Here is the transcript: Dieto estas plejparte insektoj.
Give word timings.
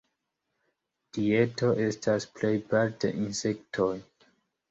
Dieto 1.17 1.69
estas 1.83 2.25
plejparte 2.39 3.13
insektoj. 3.27 3.93